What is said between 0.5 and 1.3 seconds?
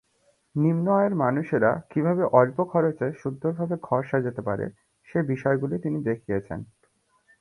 নিম্ন আয়ের